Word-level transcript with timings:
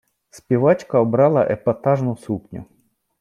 Співачка 0.29 0.99
обрала 0.99 1.43
епатажну 1.43 2.17
сукню. 2.17 2.65